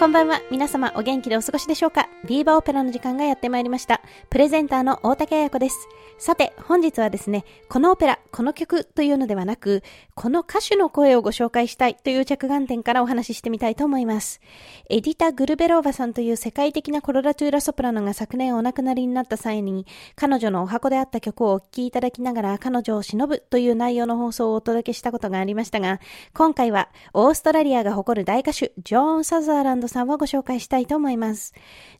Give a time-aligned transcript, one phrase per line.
[0.00, 0.40] こんばんは。
[0.50, 2.08] 皆様お元気でお過ごしでしょうか？
[2.26, 4.00] ビーバーオペラの時間がやってまいりました。
[4.30, 5.76] プレゼンターの大竹彩子です。
[6.16, 9.82] さて、本日はですね、このオペラ、この曲というのではなく、
[10.14, 14.40] この歌手の声をご紹介したいという着眼点からお話ししてみたいと思います。
[14.88, 26.00] エディタ・グルベローバさんという世界的なコロラトゥーラソプラノが昨年お亡くなりになった際に、彼女のお箱であった曲をお聴きいただきながら彼女を忍ぶという内容の放送をお届けしたことがありましたが、
[26.32, 31.52] 今回はオーストラリアが誇る大歌手、ジョーン・サザーランドさんをご紹介したいと思います。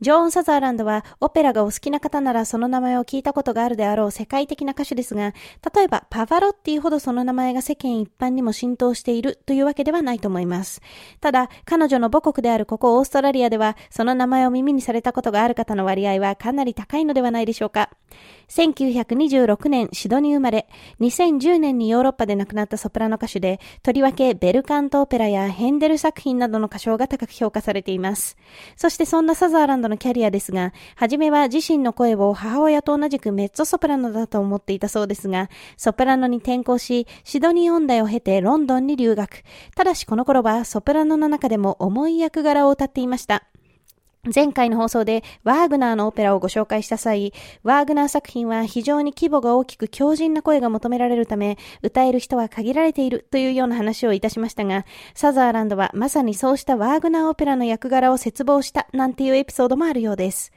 [0.00, 5.32] ジョーン・サザーランドはオペラがお好きな方ならその名前を聞いたことがあるであろう世界的な歌手ですが、
[5.74, 10.82] 例えばパヴァロッティほどその名前が世間一般にも浸透しているというわけではないと思います。
[11.20, 17.90] ただ、彼女の母国であるここオーストラリアでは、その名前を耳にされたことがある方の割合はかなり高いのではないでしょうか。
[18.48, 20.66] 1926年シドニー生まれ、
[20.98, 28.36] 2010年にヨーロッパで亡くなったソプラノ歌手で、とりわけベルカントオペラやヘンデル作品などの歌唱が高く評価されています。
[28.74, 39.44] そしてそんなサザーランドのキャリアですが、はじめは自身の声を母親と同じくメッツソプラノだと思っていたそうですが、ソプララノに転校し、シドニー音大を経てロンドンに留学。
[39.76, 43.44] ただしこの頃はソプラノの中でも重い役柄を歌っていました。
[44.34, 60.52] 前回の放送でワーグナーのオペラをご紹介した際、ワーグナー作品は非常に規模が大きく強靭な声が求められるため、歌える人は限られているというような話をいたしましたが、サザーランドはまさにそうしたワーグナーオペラの役柄を切望したなんていうエピソードもあるようです。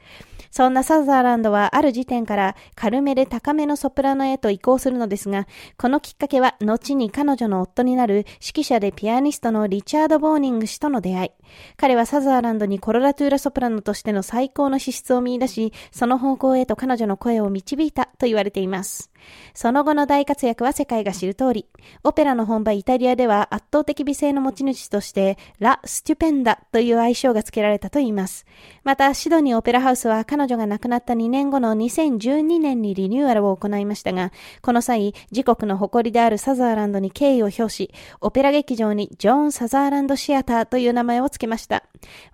[0.50, 5.46] そんなサザーランドはある時点から軽めで高めのソプラノへと移行するのですが、
[5.78, 11.30] このきっかけは後に彼女の夫になる指揮者でピアニストのリチャード・ボーニング氏との出会い。
[11.76, 19.11] 彼はサザーランドにコロラトゥーラソプラノとしての最高の資質を見出し、その方向へと彼女の声を導いたと言われています。
[19.54, 21.66] その後の大活躍は世界が知る通り、
[22.04, 28.46] オペラの本場イタリアでは圧倒的美声の持ち主として、ラ・スチュペンダという愛称が付けられたといいます。
[28.84, 41.84] また、シドニーオペラハウスは彼女が亡くなった2年後の2012年にリニューアルを行いましたが、この際、自国の誇りであるサザーランドに敬意を表し、オペラ劇場にジョーン・サザーランドシアターという名前を付けました。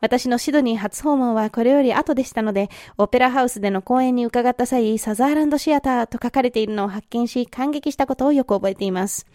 [0.01, 9.27] 私のシドニー初訪問はこれより後でしたので、オペラハウスでの公演に伺った際、サザーランドシアターと書かれているのを発見し、感激したことをよく覚えています。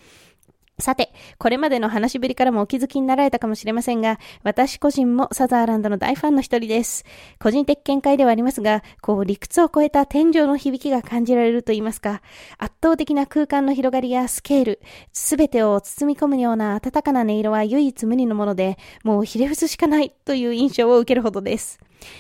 [0.80, 7.06] さて、これまでの話しぶりからもお気づきになられたかもしれませんが、私個人もサザーランドの大ファンの一人です。
[7.40, 12.24] 個人的見解ではありますが、こう理屈を超えた天井の響きが感じられると言いますか、
[12.58, 21.80] 圧倒的な空間の広がりやスケール、すべてを包み込むような温かな音色は唯一無二のもので、もうひれ伏すしかないという印象を受けるほどです。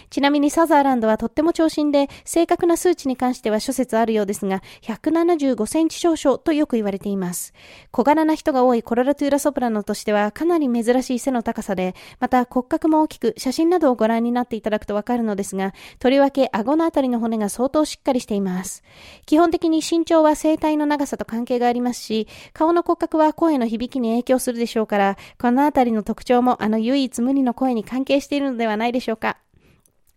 [0.10, 7.54] ちなみにサザーランドはとっても長身で、正確な数値に関しては諸説あるようですが、175センチ少々とよく言われています。
[7.92, 18.84] 小柄な人が多いコロラトゥーラソプラノとしてはかなり珍しい背の高さで、また骨格も大きく、写真などをご覧になっていただくとわかるのですが、とりわけ顎のあたりの骨が相当しっかりしています。
[19.26, 29.38] 基本的に身長は声帯の長さと関係がありますし、顔の骨格は声の響きに影響するでしょうから、このあたりの特徴もあの唯一無二の声に関係しているのではないでしょうか。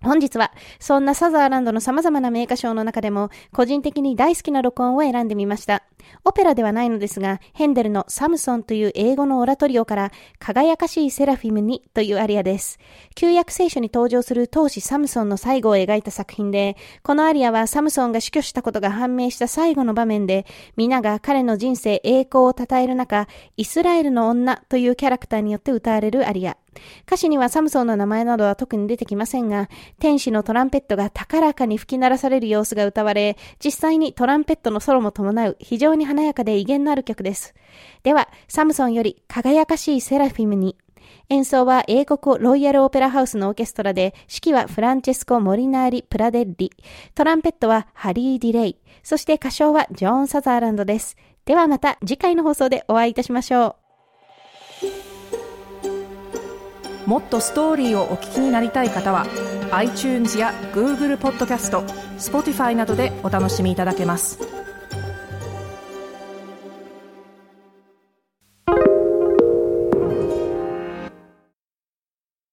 [0.06, 5.83] 本日は、そんなサザーランドの様々な名歌賞の中でも、個人的に大好きな録音を選んでみました。
[6.25, 12.78] オペラではないのですが、ヘンデルのサムソンという英語のオラトリオから、輝かしいセラフィムにというアリアです。
[13.15, 20.47] 旧約聖書に登場する当時サムソンの最後を描いた作品で、このアリアはサムソンが死去したことが判明した最後の場面で、
[20.77, 26.57] 皆が彼の人生栄光を称える中、イスラエルの女というキャラクターによって歌われるアリア。
[27.07, 37.54] 歌詞にはサムソンの名前などは特に出てきませんが、天使のトランペットが高らかに吹き鳴らされる様子が歌われ、実際にトランペットのソロも伴う非常に華やかで威厳のある曲です。
[38.03, 40.77] では、サムソンより輝かしいセラフィムに、
[41.28, 46.72] 演奏は英国ロイヤルオペラハウスのオーケストラで、指揮はフランチェスコ・モリナーリ・プラデッリ、
[47.15, 51.16] トランペットはハリー・ディレイ、そして歌唱はジョーン・サザーランドです。
[51.45, 53.87] ではまた次回の放送でお会いいたしましょう。
[57.07, 59.27] もっとストーリーをお聞きになりたい方は
[59.71, 61.83] iTunes や Google ポッドキャスト
[62.19, 64.56] Spotify などでお楽しみいただけます